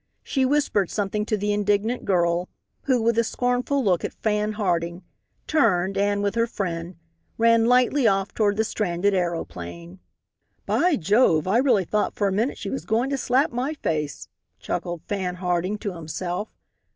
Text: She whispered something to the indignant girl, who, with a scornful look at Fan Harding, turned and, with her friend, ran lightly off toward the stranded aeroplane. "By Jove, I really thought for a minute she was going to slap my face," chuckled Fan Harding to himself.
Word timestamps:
She 0.23 0.45
whispered 0.47 0.89
something 0.89 1.27
to 1.27 1.37
the 1.37 1.53
indignant 1.53 2.05
girl, 2.05 2.49
who, 2.85 3.03
with 3.03 3.19
a 3.19 3.23
scornful 3.23 3.83
look 3.83 4.03
at 4.03 4.13
Fan 4.15 4.53
Harding, 4.53 5.03
turned 5.45 5.95
and, 5.95 6.23
with 6.23 6.33
her 6.33 6.47
friend, 6.47 6.95
ran 7.37 7.65
lightly 7.67 8.07
off 8.07 8.33
toward 8.33 8.57
the 8.57 8.63
stranded 8.63 9.13
aeroplane. 9.13 9.99
"By 10.65 10.95
Jove, 10.95 11.47
I 11.47 11.57
really 11.59 11.85
thought 11.85 12.15
for 12.15 12.27
a 12.27 12.31
minute 12.31 12.57
she 12.57 12.71
was 12.71 12.83
going 12.85 13.11
to 13.11 13.15
slap 13.19 13.51
my 13.51 13.75
face," 13.75 14.27
chuckled 14.57 15.03
Fan 15.03 15.35
Harding 15.35 15.77
to 15.77 15.93
himself. 15.93 16.49